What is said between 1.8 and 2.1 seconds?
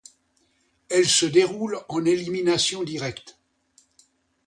en